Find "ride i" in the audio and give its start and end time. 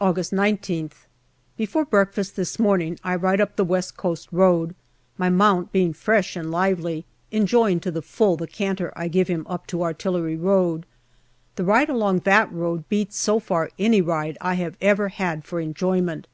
14.00-14.54